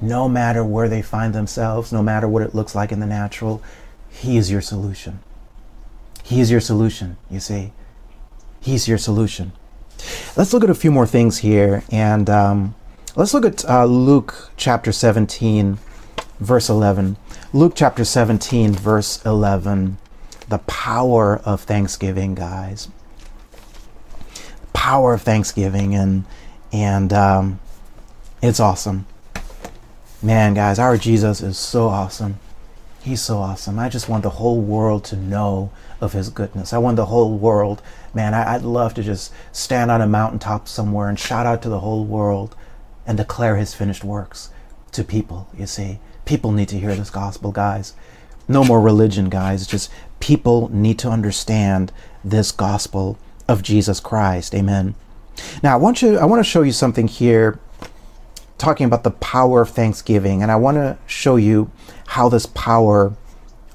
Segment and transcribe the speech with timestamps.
[0.00, 3.62] no matter where they find themselves, no matter what it looks like in the natural,
[4.10, 5.20] He is your solution.
[6.22, 7.72] He is your solution, you see.
[8.60, 9.52] He's your solution.
[10.36, 12.74] Let's look at a few more things here, and um,
[13.16, 15.78] let's look at uh, Luke chapter 17,
[16.38, 17.16] verse 11.
[17.52, 19.98] Luke chapter 17, verse 11.
[20.48, 22.88] The power of thanksgiving, guys.
[24.72, 26.24] Power of thanksgiving, and
[26.72, 27.60] and um,
[28.42, 29.06] it's awesome.
[30.20, 32.40] Man, guys, our Jesus is so awesome.
[33.00, 33.78] He's so awesome.
[33.78, 36.72] I just want the whole world to know of his goodness.
[36.72, 37.80] I want the whole world,
[38.12, 41.68] man, I, would love to just stand on a mountaintop somewhere and shout out to
[41.68, 42.56] the whole world
[43.06, 44.50] and declare his finished works
[44.90, 46.00] to people, you see.
[46.24, 47.94] People need to hear this gospel, guys.
[48.48, 49.68] No more religion, guys.
[49.68, 49.88] Just
[50.18, 51.92] people need to understand
[52.24, 54.52] this gospel of Jesus Christ.
[54.52, 54.96] Amen.
[55.62, 57.60] Now, I want you I want to show you something here
[58.58, 61.70] talking about the power of thanksgiving, and I want to show you
[62.08, 63.14] how this power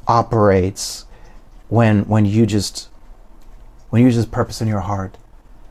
[0.07, 1.05] operates
[1.69, 2.89] when when you just
[3.89, 5.17] when you just purpose in your heart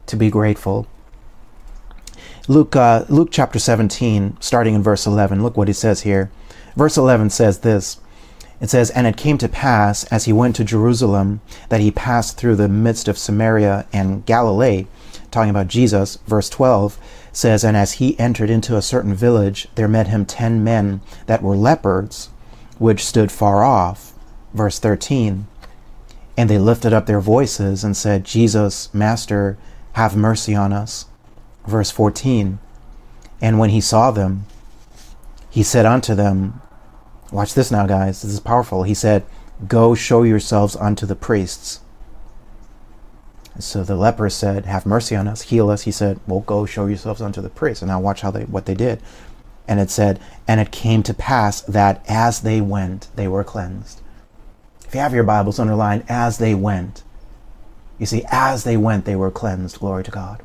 [0.06, 0.86] to be grateful.
[2.48, 5.42] Luke uh, Luke chapter 17, starting in verse 11.
[5.42, 6.30] Look what he says here.
[6.74, 8.00] Verse 11 says this.
[8.60, 12.36] It says, And it came to pass, as he went to Jerusalem, that he passed
[12.36, 14.86] through the midst of Samaria and Galilee.
[15.32, 16.18] Talking about Jesus.
[16.26, 16.98] Verse 12
[17.32, 21.42] says, And as he entered into a certain village, there met him ten men that
[21.42, 22.28] were lepers,
[22.78, 24.12] which stood far off.
[24.54, 25.46] Verse 13.
[26.36, 29.56] And they lifted up their voices and said, Jesus, Master,
[29.94, 31.06] have mercy on us.
[31.66, 32.58] Verse 14.
[33.40, 34.44] And when he saw them,
[35.50, 36.60] he said unto them,
[37.30, 38.20] Watch this now, guys.
[38.20, 38.82] This is powerful.
[38.82, 39.24] He said,
[39.66, 41.80] Go show yourselves unto the priests.
[43.58, 46.86] So the leper said, "Have mercy on us, heal us." He said, "Well, go show
[46.86, 49.00] yourselves unto the priest." And now watch how they what they did.
[49.68, 50.18] And it said,
[50.48, 54.00] "And it came to pass that as they went, they were cleansed."
[54.86, 57.02] If you have your Bibles underlined, as they went,
[57.98, 59.78] you see, as they went, they were cleansed.
[59.78, 60.42] Glory to God.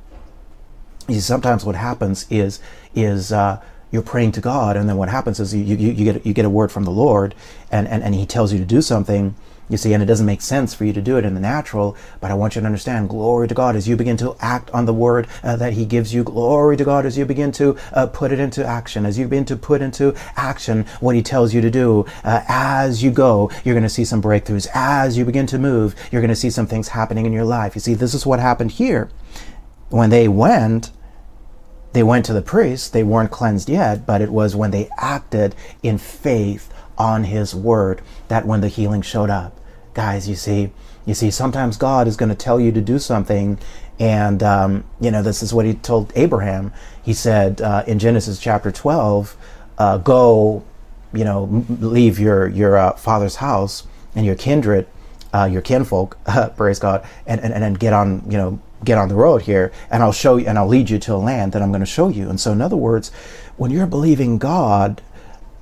[1.08, 2.60] You see, sometimes what happens is
[2.94, 6.26] is uh, you're praying to God, and then what happens is you, you, you get
[6.26, 7.34] you get a word from the Lord,
[7.72, 9.36] and, and, and He tells you to do something,
[9.70, 11.98] you see, and it doesn't make sense for you to do it in the natural,
[12.22, 14.86] but I want you to understand glory to God as you begin to act on
[14.86, 16.24] the word uh, that He gives you.
[16.24, 19.46] Glory to God as you begin to uh, put it into action, as you begin
[19.46, 22.06] to put into action what He tells you to do.
[22.24, 24.68] Uh, as you go, you're going to see some breakthroughs.
[24.74, 27.76] As you begin to move, you're going to see some things happening in your life.
[27.76, 29.10] You see, this is what happened here.
[29.90, 30.92] When they went,
[31.92, 32.94] they went to the priest.
[32.94, 38.02] They weren't cleansed yet, but it was when they acted in faith on his word
[38.28, 39.57] that when the healing showed up
[39.98, 40.70] guys you see
[41.08, 43.58] you see sometimes god is going to tell you to do something
[44.00, 46.72] and um, you know this is what he told abraham.
[47.04, 49.36] He said uh, in genesis chapter 12
[49.80, 50.64] uh, go
[51.14, 54.86] you know leave your your uh, father's house and your kindred
[55.34, 56.16] uh, your kinfolk
[56.58, 60.04] praise god and, and and get on you know get on the road here and
[60.04, 62.10] i'll show you and i'll lead you to a land that i'm going to show
[62.10, 62.30] you.
[62.30, 63.10] And so in other words
[63.56, 65.02] when you're believing god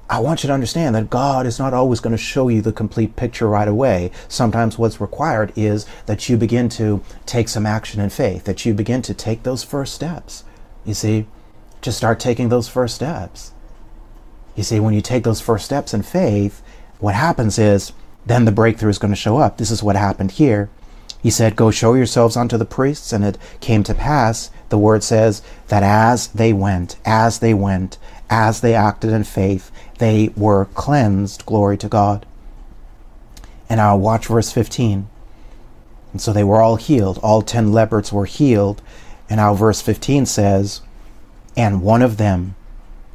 [0.07, 2.71] I want you to understand that God is not always going to show you the
[2.71, 4.11] complete picture right away.
[4.27, 8.73] Sometimes what's required is that you begin to take some action in faith, that you
[8.73, 10.44] begin to take those first steps.
[10.85, 11.25] You see,
[11.81, 13.51] just start taking those first steps.
[14.55, 16.61] You see, when you take those first steps in faith,
[16.99, 17.91] what happens is
[18.25, 19.57] then the breakthrough is going to show up.
[19.57, 20.69] This is what happened here.
[21.21, 23.11] He said, Go show yourselves unto the priests.
[23.11, 27.97] And it came to pass, the word says, that as they went, as they went,
[28.30, 31.45] as they acted in faith, they were cleansed.
[31.45, 32.25] Glory to God.
[33.69, 35.07] And I'll watch verse 15.
[36.12, 37.19] And so they were all healed.
[37.22, 38.81] All ten lepers were healed.
[39.30, 40.81] And now verse 15 says,
[41.57, 42.56] And one of them,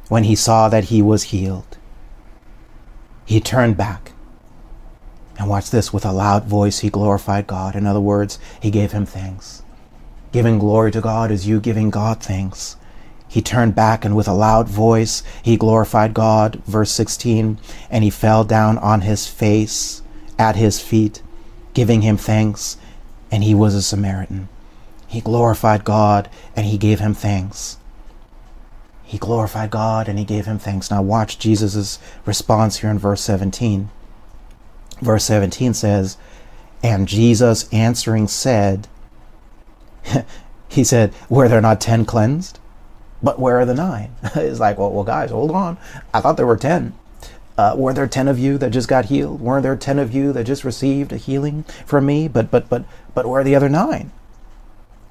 [0.09, 1.77] when he saw that he was healed,
[3.25, 4.11] he turned back.
[5.39, 7.75] And watch this with a loud voice, he glorified God.
[7.75, 9.63] In other words, he gave him thanks.
[10.31, 12.75] Giving glory to God is you giving God thanks.
[13.31, 16.61] He turned back and with a loud voice he glorified God.
[16.65, 20.01] Verse 16, and he fell down on his face
[20.37, 21.21] at his feet,
[21.73, 22.75] giving him thanks,
[23.31, 24.49] and he was a Samaritan.
[25.07, 27.77] He glorified God and he gave him thanks.
[29.03, 30.91] he glorified God and he gave him thanks.
[30.91, 33.89] Now, watch Jesus' response here in verse 17.
[35.01, 36.17] Verse 17 says,
[36.83, 38.89] And Jesus answering said,
[40.67, 42.59] He said, Were there not ten cleansed?
[43.23, 44.15] But where are the nine?
[44.35, 45.77] it's like, well, well, guys, hold on.
[46.13, 46.93] I thought there were ten.
[47.57, 49.41] Uh, were there ten of you that just got healed?
[49.41, 52.27] Weren't there ten of you that just received a healing from me?
[52.27, 54.11] But but but but where are the other nine?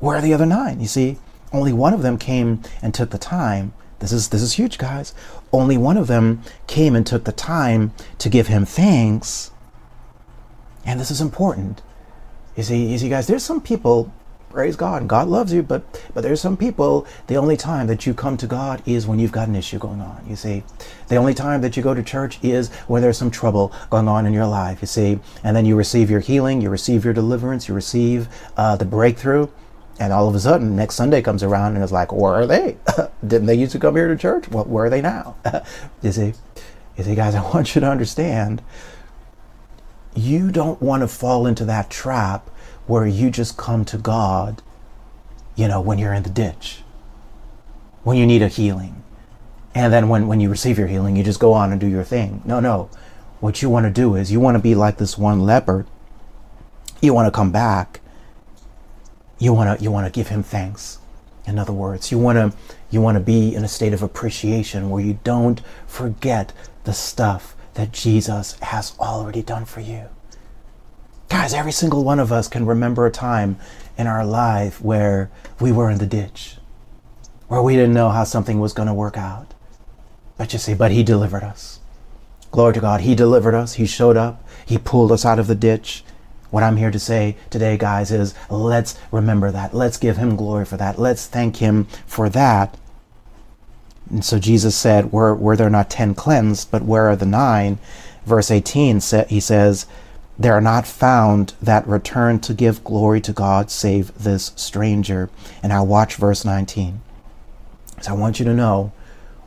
[0.00, 0.80] Where are the other nine?
[0.80, 1.18] You see,
[1.52, 3.72] only one of them came and took the time.
[4.00, 5.14] This is this is huge, guys.
[5.52, 9.50] Only one of them came and took the time to give him thanks.
[10.84, 11.82] And this is important.
[12.56, 14.12] You see, you see, guys, there's some people
[14.50, 15.08] praise God.
[15.08, 15.82] God loves you, but
[16.12, 17.06] but there's some people.
[17.28, 20.00] The only time that you come to God is when you've got an issue going
[20.00, 20.24] on.
[20.28, 20.64] You see,
[21.08, 24.26] the only time that you go to church is when there's some trouble going on
[24.26, 24.82] in your life.
[24.82, 28.76] You see, and then you receive your healing, you receive your deliverance, you receive uh,
[28.76, 29.48] the breakthrough,
[30.00, 32.76] and all of a sudden next Sunday comes around and it's like, where are they?
[33.26, 34.48] Didn't they used to come here to church?
[34.48, 35.36] Well, where are they now?
[36.02, 36.32] you see,
[36.96, 38.62] you see, guys, I want you to understand.
[40.14, 42.48] You don't want to fall into that trap
[42.86, 44.62] where you just come to God,
[45.54, 46.82] you know, when you're in the ditch,
[48.02, 49.02] when you need a healing.
[49.74, 52.02] And then when, when you receive your healing, you just go on and do your
[52.02, 52.42] thing.
[52.44, 52.90] No, no.
[53.38, 55.86] What you want to do is you want to be like this one leopard.
[57.00, 58.00] You want to come back.
[59.38, 60.98] You want to you want to give him thanks.
[61.46, 62.58] In other words, you want to
[62.90, 66.52] you want to be in a state of appreciation where you don't forget
[66.84, 70.08] the stuff that Jesus has already done for you.
[71.28, 73.56] Guys, every single one of us can remember a time
[73.96, 75.30] in our life where
[75.60, 76.56] we were in the ditch,
[77.46, 79.54] where we didn't know how something was going to work out.
[80.36, 81.80] But you see, but He delivered us.
[82.50, 83.02] Glory to God.
[83.02, 83.74] He delivered us.
[83.74, 84.42] He showed up.
[84.66, 86.02] He pulled us out of the ditch.
[86.50, 89.72] What I'm here to say today, guys, is let's remember that.
[89.72, 90.98] Let's give Him glory for that.
[90.98, 92.76] Let's thank Him for that.
[94.10, 97.78] And so Jesus said, Were, were there not ten cleansed, but where are the nine?
[98.26, 99.86] Verse 18, he says,
[100.40, 105.28] there are not found that return to give glory to God save this stranger.
[105.62, 107.02] And I watch verse 19.
[108.00, 108.90] So I want you to know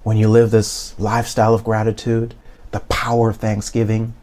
[0.03, 2.35] when you live this lifestyle of gratitude,
[2.69, 4.13] the power of thanksgiving,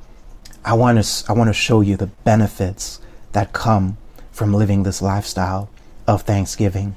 [0.64, 3.00] I want to I want to show you the benefits
[3.32, 3.96] that come
[4.30, 5.70] from living this lifestyle
[6.06, 6.94] of thanksgiving.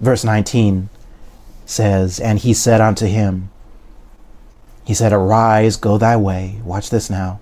[0.00, 0.88] Verse 19
[1.66, 3.50] says, And he said unto him,
[4.84, 6.60] He said, Arise, go thy way.
[6.64, 7.40] Watch this now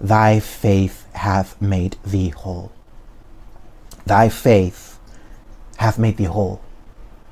[0.00, 2.72] thy faith hath made thee whole.
[4.06, 4.98] Thy faith
[5.76, 6.62] hath made thee whole.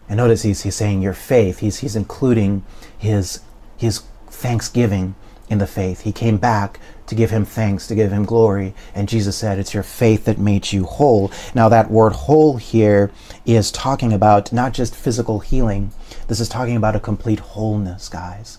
[0.09, 2.65] And notice he's, he's saying your faith, he's, he's including
[2.97, 3.41] his,
[3.77, 5.15] his thanksgiving
[5.51, 6.03] in the faith.
[6.03, 8.75] He came back to give him thanks, to give him glory.
[8.95, 11.31] And Jesus said, It's your faith that made you whole.
[11.55, 13.11] Now, that word whole here
[13.47, 15.93] is talking about not just physical healing,
[16.29, 18.59] this is talking about a complete wholeness, guys.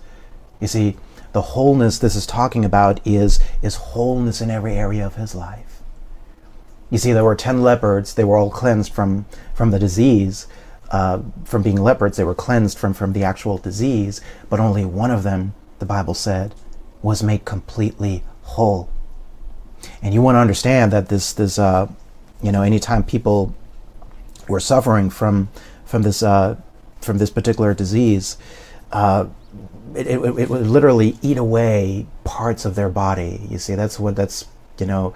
[0.59, 0.97] You see,
[1.31, 5.81] the wholeness this is talking about is, is wholeness in every area of his life.
[6.89, 8.15] You see, there were 10 leopards.
[8.15, 10.47] They were all cleansed from, from the disease.
[10.89, 15.11] Uh, from being leopards, they were cleansed from, from the actual disease, but only one
[15.11, 16.55] of them, the Bible said,
[17.01, 18.89] was made completely whole.
[20.01, 21.87] And you want to understand that this, this uh,
[22.41, 23.55] you know, anytime people
[24.47, 25.49] were suffering from,
[25.85, 26.57] from, this, uh,
[27.01, 28.37] from this particular disease,
[28.91, 29.27] uh,
[29.95, 33.41] it, it, it, would literally eat away parts of their body.
[33.49, 34.45] You see, that's what that's
[34.79, 35.13] you know,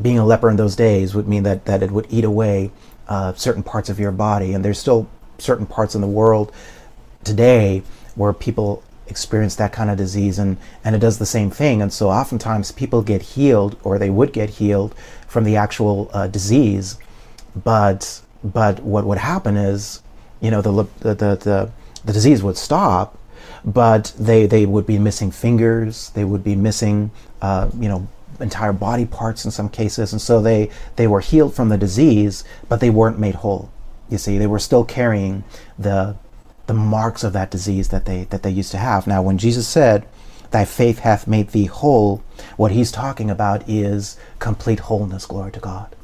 [0.00, 2.70] being a leper in those days would mean that that it would eat away
[3.08, 5.08] uh, certain parts of your body, and there's still
[5.38, 6.52] certain parts in the world
[7.24, 7.82] today
[8.14, 11.82] where people experience that kind of disease and and it does the same thing.
[11.82, 14.94] And so oftentimes people get healed or they would get healed
[15.26, 16.98] from the actual uh, disease.
[17.54, 20.02] But but what would happen is
[20.40, 21.70] you know the the the, the,
[22.04, 23.16] the disease would stop
[23.64, 27.10] but they, they would be missing fingers, they would be missing,
[27.42, 28.08] uh, you know,
[28.40, 32.42] entire body parts in some cases, and so they, they were healed from the disease,
[32.68, 33.70] but they weren't made whole.
[34.08, 35.44] You see, they were still carrying
[35.78, 36.16] the,
[36.70, 39.04] the marks of that disease that they, that they used to have.
[39.04, 40.06] Now, when Jesus said,
[40.52, 42.22] Thy faith hath made thee whole,
[42.56, 45.96] what he's talking about is complete wholeness, glory to God.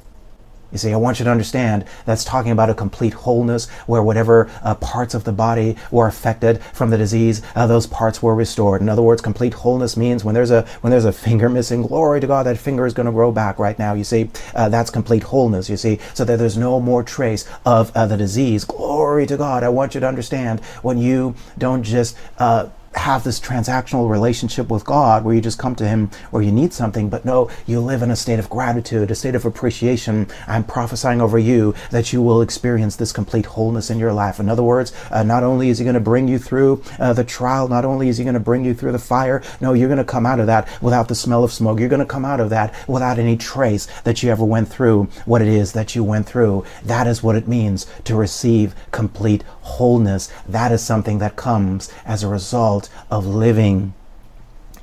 [0.72, 4.50] You see, I want you to understand that's talking about a complete wholeness where whatever
[4.62, 8.82] uh, parts of the body were affected from the disease, uh, those parts were restored.
[8.82, 12.20] In other words, complete wholeness means when there's a when there's a finger missing, glory
[12.20, 13.94] to God, that finger is going to grow back right now.
[13.94, 15.70] You see, uh, that's complete wholeness.
[15.70, 18.64] You see, so that there's no more trace of uh, the disease.
[18.64, 19.62] Glory to God.
[19.62, 24.84] I want you to understand when you don't just uh, have this transactional relationship with
[24.84, 28.02] God where you just come to Him where you need something, but no, you live
[28.02, 30.26] in a state of gratitude, a state of appreciation.
[30.46, 34.40] I'm prophesying over you that you will experience this complete wholeness in your life.
[34.40, 37.24] In other words, uh, not only is He going to bring you through uh, the
[37.24, 39.98] trial, not only is He going to bring you through the fire, no, you're going
[39.98, 41.78] to come out of that without the smell of smoke.
[41.78, 45.04] You're going to come out of that without any trace that you ever went through
[45.26, 46.64] what it is that you went through.
[46.84, 50.30] That is what it means to receive complete wholeness.
[50.48, 53.94] That is something that comes as a result of living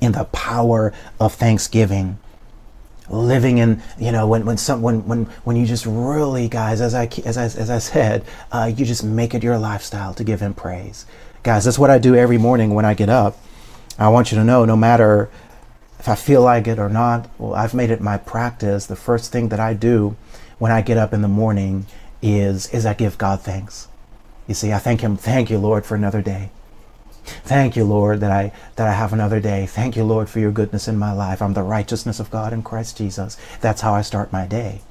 [0.00, 2.18] in the power of thanksgiving.
[3.08, 6.94] Living in you know when when some when when when you just really guys as
[6.94, 10.40] i as i as i said uh, you just make it your lifestyle to give
[10.40, 11.04] him praise.
[11.42, 13.36] Guys that's what i do every morning when i get up.
[13.98, 15.28] I want you to know no matter
[15.98, 18.86] if i feel like it or not well i've made it my practice.
[18.86, 20.16] The first thing that i do
[20.58, 21.86] when i get up in the morning
[22.22, 23.88] is is i give god thanks
[24.46, 25.16] you see, I thank Him.
[25.16, 26.50] Thank you, Lord, for another day.
[27.24, 29.66] Thank you, Lord, that I that I have another day.
[29.66, 31.40] Thank you, Lord, for your goodness in my life.
[31.40, 33.38] I'm the righteousness of God in Christ Jesus.
[33.60, 34.82] That's how I start my day.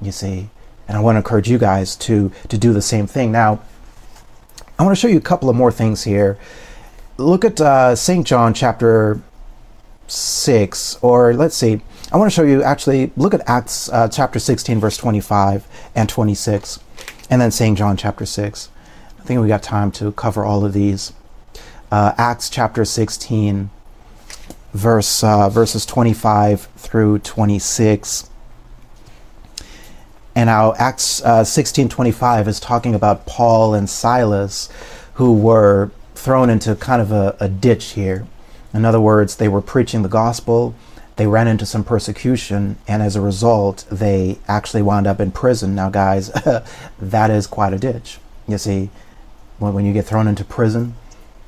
[0.00, 0.50] You see,
[0.86, 3.32] and I want to encourage you guys to to do the same thing.
[3.32, 3.60] Now,
[4.78, 6.38] I want to show you a couple of more things here.
[7.16, 8.24] Look at uh, St.
[8.24, 9.20] John chapter
[10.06, 11.80] six, or let's see.
[12.12, 13.10] I want to show you actually.
[13.16, 16.80] Look at Acts uh, chapter 16, verse 25 and 26,
[17.28, 17.76] and then St.
[17.76, 18.68] John chapter six.
[19.20, 21.12] I think we got time to cover all of these.
[21.92, 23.68] Uh, Acts chapter 16,
[24.72, 28.30] verse uh, verses 25 through 26.
[30.34, 34.70] And now Acts uh, 16:25 is talking about Paul and Silas,
[35.14, 38.26] who were thrown into kind of a, a ditch here.
[38.72, 40.74] In other words, they were preaching the gospel.
[41.16, 45.74] They ran into some persecution, and as a result, they actually wound up in prison.
[45.74, 46.28] Now, guys,
[46.98, 48.18] that is quite a ditch.
[48.48, 48.88] You see,
[49.60, 50.94] when, you get thrown into prison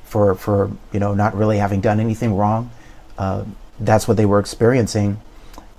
[0.03, 2.69] for for you know not really having done anything wrong.
[3.17, 3.43] Uh,
[3.79, 5.19] that's what they were experiencing,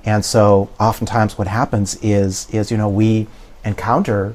[0.05, 3.27] and so oftentimes what happens is is you know we
[3.65, 4.35] encounter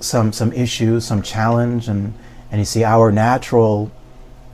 [0.00, 2.14] some some issues, some challenge, and
[2.50, 3.90] and you see our natural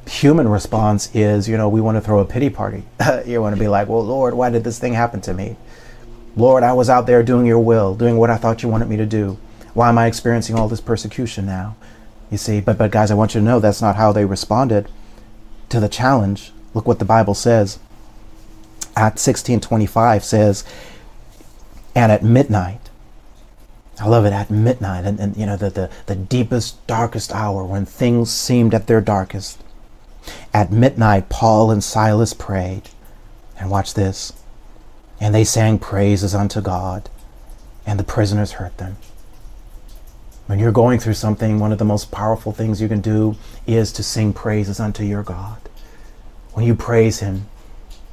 [0.06, 2.82] human response is you know we want to throw a pity party.
[3.26, 5.56] you want to be like, well, Lord, why did this thing happen to me?
[6.36, 8.96] Lord, I was out there doing your will, doing what I thought you wanted me
[8.96, 9.38] to do.
[9.72, 11.76] Why am I experiencing all this persecution now?
[12.30, 14.88] You see, but but guys, I want you to know that's not how they responded
[15.68, 16.52] to the challenge.
[16.72, 17.78] Look what the Bible says.
[18.96, 20.64] Act 16:25 says,
[21.94, 22.90] "And at midnight,
[24.00, 27.64] I love it at midnight, and, and you know the, the the deepest, darkest hour
[27.64, 29.58] when things seemed at their darkest.
[30.52, 32.88] At midnight, Paul and Silas prayed,
[33.58, 34.32] and watch this,
[35.20, 37.10] and they sang praises unto God,
[37.86, 38.96] and the prisoners heard them."
[40.46, 43.36] When you're going through something, one of the most powerful things you can do
[43.66, 45.58] is to sing praises unto your God.
[46.52, 47.46] When you praise Him,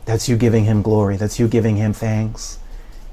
[0.05, 2.57] that's you giving Him glory, that's you giving Him thanks.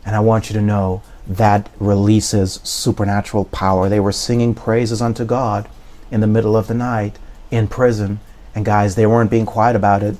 [0.06, 3.88] And I want you to know that releases supernatural power.
[3.88, 5.68] They were singing praises unto God
[6.12, 7.18] in the middle of the night
[7.50, 8.20] in prison.
[8.54, 10.16] And guys, they weren't being quiet about it.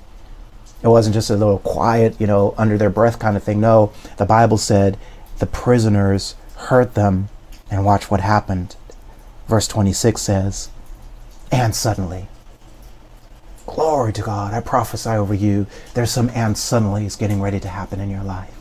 [0.82, 3.60] It wasn't just a little quiet, you know, under their breath kind of thing.
[3.60, 4.98] No, the Bible said
[5.38, 7.28] the prisoners heard them
[7.70, 8.74] and watch what happened.
[9.48, 10.68] Verse 26 says,
[11.50, 12.28] And suddenly,
[13.66, 17.68] glory to God, I prophesy over you, there's some and suddenly is getting ready to
[17.68, 18.54] happen in your life.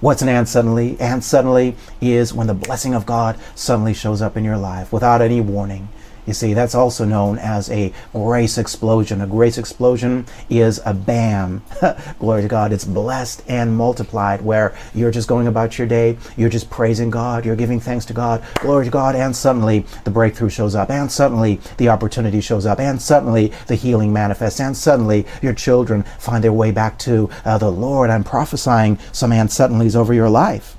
[0.00, 0.98] What's an and suddenly?
[1.00, 5.20] And suddenly is when the blessing of God suddenly shows up in your life without
[5.22, 5.88] any warning.
[6.26, 9.20] You see, that's also known as a grace explosion.
[9.20, 11.62] A grace explosion is a bam.
[12.18, 12.72] Glory to God.
[12.72, 17.44] It's blessed and multiplied, where you're just going about your day, you're just praising God,
[17.44, 18.44] you're giving thanks to God.
[18.56, 19.16] Glory to God.
[19.16, 23.74] And suddenly the breakthrough shows up, and suddenly the opportunity shows up, and suddenly the
[23.74, 28.10] healing manifests, and suddenly your children find their way back to uh, the Lord.
[28.10, 30.76] I'm prophesying some and suddenlies over your life.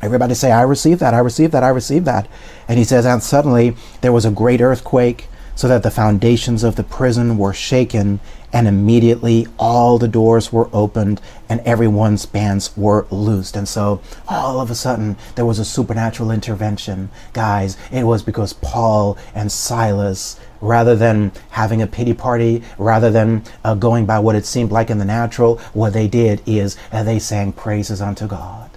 [0.00, 2.28] Everybody say, I receive that, I receive that, I receive that.
[2.68, 5.28] And he says, and suddenly there was a great earthquake,
[5.58, 8.20] so that the foundations of the prison were shaken,
[8.52, 13.56] and immediately all the doors were opened, and everyone's bands were loosed.
[13.56, 17.10] And so all of a sudden there was a supernatural intervention.
[17.32, 23.42] Guys, it was because Paul and Silas rather than having a pity party, rather than
[23.64, 27.02] uh, going by what it seemed like in the natural, what they did is uh,
[27.02, 28.67] they sang praises unto God.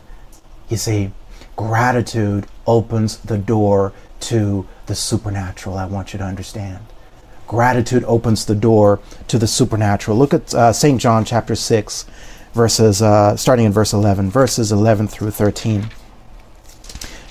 [0.72, 1.12] You see,
[1.58, 5.78] gratitude opens the door to the supernatural.
[5.78, 6.80] I want you to understand.
[7.46, 10.18] Gratitude opens the door to the supernatural.
[10.18, 11.02] Look at uh, St.
[11.02, 12.06] John chapter 6,
[12.54, 15.90] verses, uh, starting in verse 11, verses 11 through 13.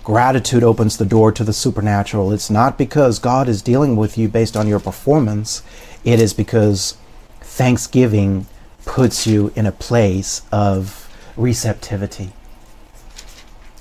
[0.05, 2.33] Gratitude opens the door to the supernatural.
[2.33, 5.63] It's not because God is dealing with you based on your performance,
[6.05, 6.99] it is because
[7.41, 8.47] thanksgiving
[8.85, 12.33] puts you in a place of receptivity.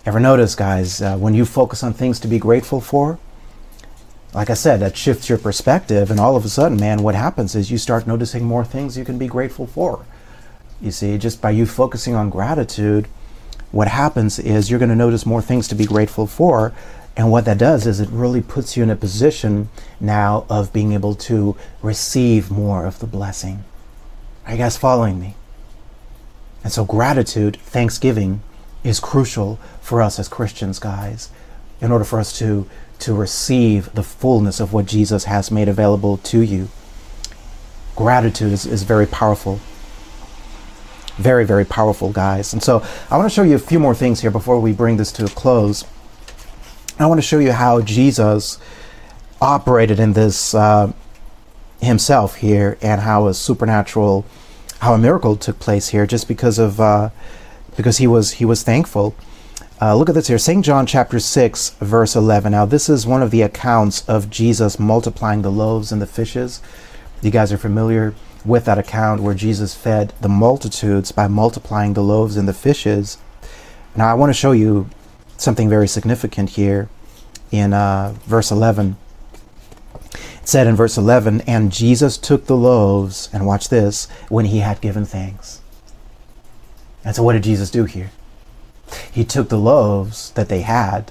[0.05, 3.19] Ever notice, guys, uh, when you focus on things to be grateful for,
[4.33, 7.55] like I said, that shifts your perspective, and all of a sudden, man, what happens
[7.55, 10.05] is you start noticing more things you can be grateful for.
[10.79, 13.07] You see, just by you focusing on gratitude,
[13.71, 16.73] what happens is you're going to notice more things to be grateful for.
[17.17, 20.93] And what that does is it really puts you in a position now of being
[20.93, 23.63] able to receive more of the blessing.
[24.45, 25.35] Are you guys following me?
[26.63, 28.41] And so, gratitude, thanksgiving,
[28.83, 31.29] is crucial for us as Christians, guys,
[31.81, 32.67] in order for us to,
[32.99, 36.69] to receive the fullness of what Jesus has made available to you.
[37.95, 39.59] Gratitude is, is very powerful.
[41.17, 42.53] Very, very powerful, guys.
[42.53, 44.97] And so I want to show you a few more things here before we bring
[44.97, 45.83] this to a close.
[46.97, 48.57] I want to show you how Jesus
[49.41, 50.93] operated in this uh,
[51.81, 54.25] himself here and how a supernatural,
[54.79, 57.09] how a miracle took place here just because of, uh,
[57.79, 59.15] because he was, he was thankful.
[59.81, 60.65] Uh, look at this here, St.
[60.65, 62.51] John chapter 6, verse 11.
[62.51, 66.61] Now, this is one of the accounts of Jesus multiplying the loaves and the fishes.
[67.21, 72.03] You guys are familiar with that account where Jesus fed the multitudes by multiplying the
[72.03, 73.17] loaves and the fishes.
[73.95, 74.89] Now, I want to show you
[75.37, 76.89] something very significant here
[77.49, 78.97] in uh, verse 11.
[80.03, 84.59] It said in verse 11, And Jesus took the loaves, and watch this, when he
[84.59, 85.58] had given thanks.
[87.09, 88.11] And so, what did Jesus do here?
[89.11, 91.09] He took the loaves that they had.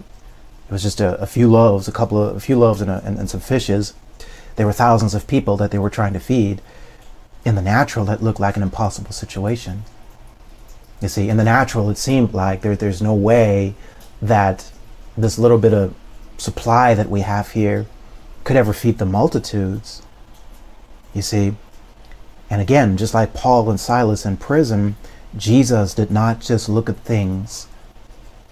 [0.69, 3.03] It was just a, a few loaves, a couple of a few loaves and, a,
[3.05, 3.95] and, and some fishes.
[4.55, 6.63] There were thousands of people that they were trying to feed
[7.45, 9.83] in the natural, that looked like an impossible situation.
[11.03, 13.75] You see, in the natural, it seemed like there, there's no way
[14.23, 14.71] that
[15.17, 15.97] this little bit of
[16.37, 17.87] supply that we have here
[18.45, 20.03] could ever feed the multitudes.
[21.13, 21.57] You see,
[22.49, 24.95] and again, just like Paul and Silas in prison,
[25.37, 27.67] Jesus did not just look at things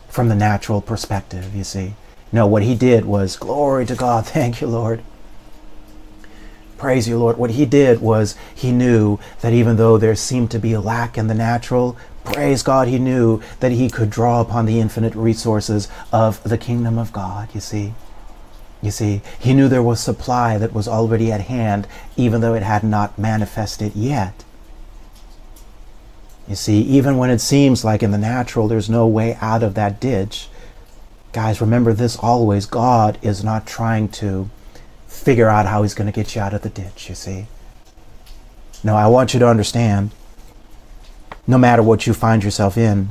[0.09, 1.95] from the natural perspective, you see.
[2.33, 5.03] No, what he did was, Glory to God, thank you, Lord.
[6.79, 7.39] Praise you, Lord.
[7.39, 11.17] What he did was he knew that even though there seemed to be a lack
[11.17, 15.89] in the natural, praise God, he knew that he could draw upon the infinite resources
[16.13, 17.95] of the kingdom of God, you see.
[18.83, 22.63] You see, he knew there was supply that was already at hand, even though it
[22.63, 24.45] had not manifested yet.
[26.49, 29.75] You see, even when it seems like in the natural there's no way out of
[29.75, 30.49] that ditch,
[31.33, 34.49] guys, remember this always God is not trying to
[35.07, 37.47] figure out how he's going to get you out of the ditch, you see.
[38.85, 40.13] No, I want you to understand
[41.47, 43.09] no matter what you find yourself in,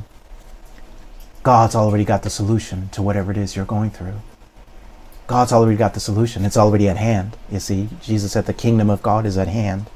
[1.42, 4.20] God's already got the solution to whatever it is you're going through.
[5.26, 6.44] God's already got the solution.
[6.44, 7.36] It's already at hand.
[7.50, 9.86] You see, Jesus said the kingdom of God is at hand.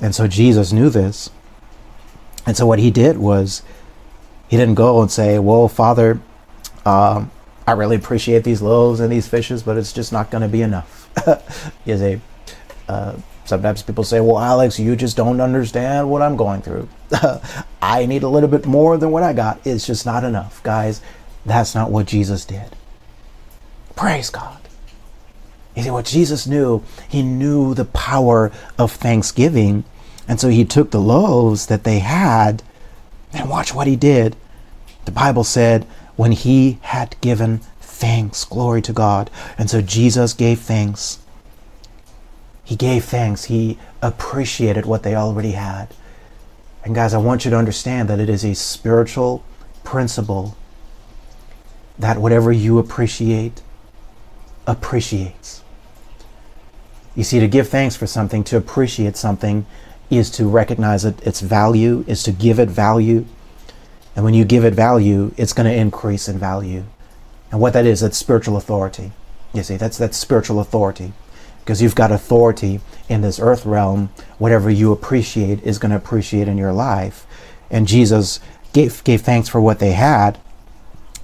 [0.00, 1.30] And so Jesus knew this.
[2.50, 3.62] And so what he did was
[4.48, 6.20] he didn't go and say, Well, Father,
[6.84, 7.30] um,
[7.64, 10.60] I really appreciate these loaves and these fishes, but it's just not going to be
[10.60, 11.12] enough.
[11.84, 12.20] you see,
[12.88, 16.88] uh, sometimes people say, Well, Alex, you just don't understand what I'm going through.
[17.80, 19.64] I need a little bit more than what I got.
[19.64, 20.60] It's just not enough.
[20.64, 21.00] Guys,
[21.46, 22.74] that's not what Jesus did.
[23.94, 24.58] Praise God.
[25.76, 29.84] You see, what Jesus knew, he knew the power of thanksgiving.
[30.30, 32.62] And so he took the loaves that they had,
[33.32, 34.36] and watch what he did.
[35.04, 35.82] The Bible said,
[36.14, 39.28] when he had given thanks, glory to God.
[39.58, 41.18] And so Jesus gave thanks.
[42.62, 43.46] He gave thanks.
[43.46, 45.88] He appreciated what they already had.
[46.84, 49.42] And guys, I want you to understand that it is a spiritual
[49.82, 50.56] principle
[51.98, 53.62] that whatever you appreciate,
[54.64, 55.64] appreciates.
[57.16, 59.66] You see, to give thanks for something, to appreciate something,
[60.18, 63.24] is to recognize it, its value, is to give it value.
[64.16, 66.84] And when you give it value, it's going to increase in value.
[67.52, 69.12] And what that is, that's spiritual authority.
[69.52, 71.12] You see, that's that's spiritual authority.
[71.60, 76.48] Because you've got authority in this earth realm, whatever you appreciate is going to appreciate
[76.48, 77.26] in your life.
[77.70, 78.40] And Jesus
[78.72, 80.38] gave, gave thanks for what they had.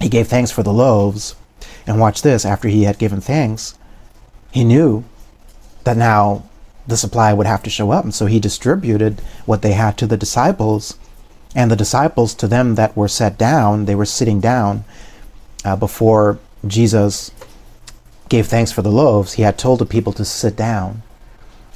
[0.00, 1.34] He gave thanks for the loaves.
[1.86, 3.78] And watch this, after he had given thanks,
[4.52, 5.04] he knew
[5.84, 6.48] that now
[6.86, 8.04] the supply would have to show up.
[8.04, 10.98] And so he distributed what they had to the disciples.
[11.54, 14.84] And the disciples, to them that were set down, they were sitting down
[15.64, 17.32] uh, before Jesus
[18.28, 21.02] gave thanks for the loaves, he had told the people to sit down.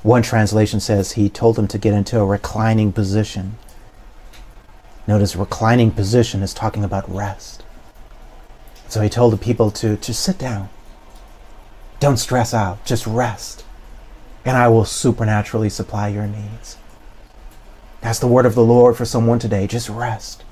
[0.03, 3.57] One translation says he told them to get into a reclining position.
[5.07, 7.65] Notice reclining position is talking about rest.
[8.89, 10.69] So he told the people to, to sit down.
[12.01, 13.65] Don't stress out, just rest.
[14.45, 16.79] And I will supernaturally supply your needs.
[18.01, 19.67] That's the word of the Lord for someone today.
[19.67, 20.45] Just rest.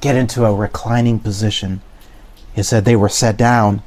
[0.00, 1.80] Get into a reclining position.
[2.54, 3.82] He said they were set down,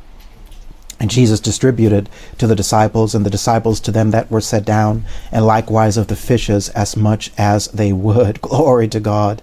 [0.99, 5.05] and Jesus distributed to the disciples, and the disciples to them that were set down,
[5.31, 8.41] and likewise of the fishes as much as they would.
[8.41, 9.41] Glory to God.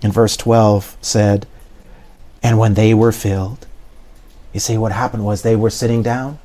[0.00, 1.46] In verse 12 said,
[2.42, 3.66] And when they were filled,
[4.54, 6.38] you see what happened was they were sitting down,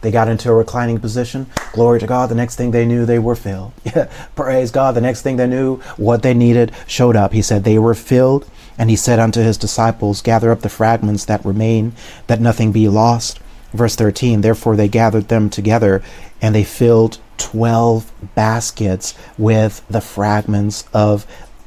[0.00, 1.46] they got into a reclining position.
[1.72, 2.28] Glory to God.
[2.28, 3.72] The next thing they knew, they were filled.
[4.36, 4.94] Praise God.
[4.94, 7.32] The next thing they knew, what they needed showed up.
[7.32, 8.48] He said, They were filled.
[8.78, 11.94] And he said unto his disciples, Gather up the fragments that remain,
[12.28, 13.40] that nothing be lost.
[13.72, 16.02] Verse 13 Therefore they gathered them together,
[16.40, 21.26] and they filled twelve baskets with the fragments of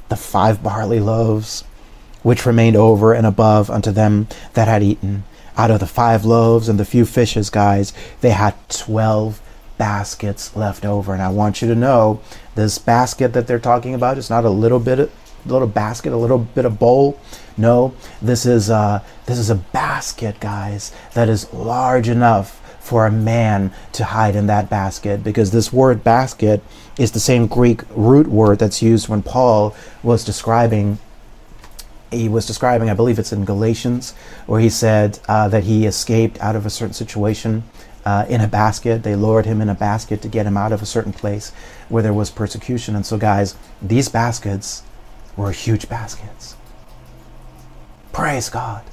[0.10, 1.64] the five barley loaves,
[2.24, 5.24] which remained over and above unto them that had eaten
[5.58, 9.42] out of the five loaves and the few fishes, guys, they had 12
[9.78, 11.14] baskets left over.
[11.14, 12.22] And I want you to know
[12.56, 15.12] this basket that they're talking about is not a little bit of
[15.46, 17.20] little basket, a little bit of bowl.
[17.58, 23.12] No, this is a, this is a basket, guys, that is large enough for a
[23.12, 26.64] man to hide in that basket because this word basket
[26.98, 31.00] is the same Greek root word that's used when Paul was describing
[32.12, 34.12] he was describing, I believe it's in Galatians,
[34.46, 37.64] where he said uh, that he escaped out of a certain situation
[38.06, 39.04] uh, in a basket.
[39.04, 41.52] They lowered him in a basket to get him out of a certain place
[41.90, 42.96] where there was persecution.
[42.96, 44.84] And so, guys, these baskets
[45.38, 46.56] were huge baskets.
[48.12, 48.84] Praise God.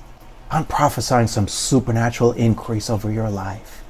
[0.50, 3.85] I'm prophesying some supernatural increase over your life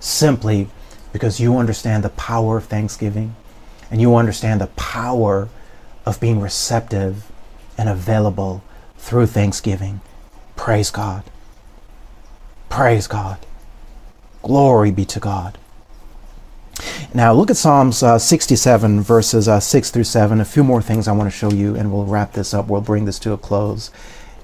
[0.00, 0.68] simply
[1.12, 3.36] because you understand the power of thanksgiving
[3.90, 5.48] and you understand the power
[6.06, 7.30] of being receptive
[7.76, 8.62] and available
[8.98, 10.00] through Thanksgiving.
[10.56, 11.24] Praise God.
[12.68, 13.38] Praise God.
[14.42, 15.58] Glory be to God.
[17.14, 20.40] Now, look at Psalms uh, 67, verses uh, 6 through 7.
[20.40, 22.68] A few more things I want to show you, and we'll wrap this up.
[22.68, 23.90] We'll bring this to a close.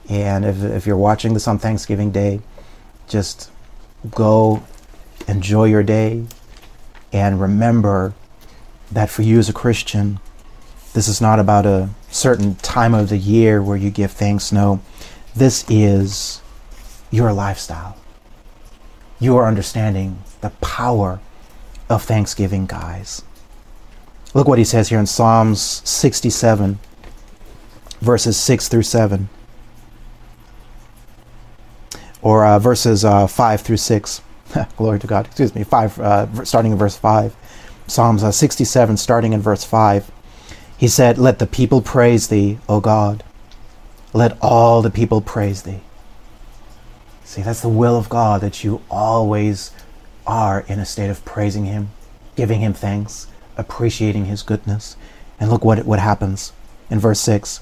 [0.09, 2.41] And if, if you're watching this on Thanksgiving Day,
[3.09, 3.51] just
[4.11, 4.63] go
[5.27, 6.27] enjoy your day
[7.13, 8.13] and remember
[8.93, 10.21] that for you as a Christian,
[10.93, 14.53] this is not about a certain time of the year where you give thanks.
[14.53, 14.81] No,
[15.35, 16.41] this is
[17.11, 17.97] your lifestyle.
[19.21, 21.21] You are understanding the power
[21.89, 23.23] of thanksgiving, guys.
[24.35, 26.79] Look what he says here in Psalms 67,
[28.01, 29.29] verses 6 through 7,
[32.21, 34.23] or uh, verses uh, 5 through 6.
[34.77, 35.27] Glory to God.
[35.27, 37.35] Excuse me, 5, uh, starting in verse 5.
[37.87, 40.11] Psalms uh, 67, starting in verse 5.
[40.79, 43.25] He said, Let the people praise thee, O God.
[44.13, 45.81] Let all the people praise thee.
[47.25, 49.73] See, that's the will of God that you always
[50.25, 51.91] are in a state of praising Him,
[52.37, 54.97] giving Him thanks, appreciating His goodness.
[55.41, 56.53] And look what, what happens
[56.89, 57.61] in verse 6.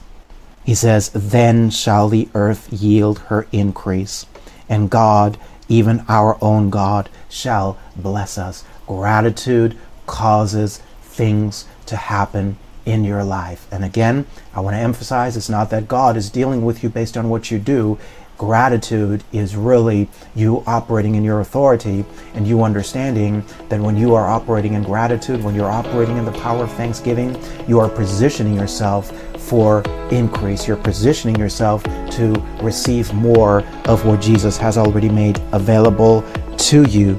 [0.63, 4.27] He says, Then shall the earth yield her increase,
[4.69, 8.63] and God, even our own God, shall bless us.
[8.87, 9.77] Gratitude
[10.07, 13.67] causes things to happen in your life.
[13.71, 17.17] And again, I want to emphasize it's not that God is dealing with you based
[17.17, 17.99] on what you do.
[18.39, 24.29] Gratitude is really you operating in your authority and you understanding that when you are
[24.29, 29.11] operating in gratitude, when you're operating in the power of thanksgiving, you are positioning yourself
[29.41, 30.69] for increase.
[30.69, 36.23] You're positioning yourself to receive more of what Jesus has already made available
[36.59, 37.19] to you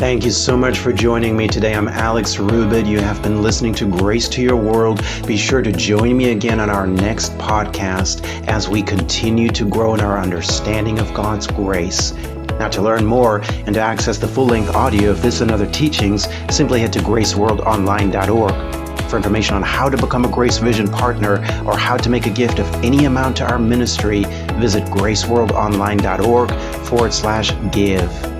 [0.00, 1.74] Thank you so much for joining me today.
[1.74, 2.86] I'm Alex Rubit.
[2.86, 5.04] You have been listening to Grace to Your World.
[5.26, 9.92] Be sure to join me again on our next podcast as we continue to grow
[9.92, 12.14] in our understanding of God's grace.
[12.58, 15.70] Now, to learn more and to access the full length audio of this and other
[15.70, 19.10] teachings, simply head to graceworldonline.org.
[19.10, 21.34] For information on how to become a Grace Vision partner
[21.66, 26.50] or how to make a gift of any amount to our ministry, visit graceworldonline.org
[26.86, 28.39] forward slash give.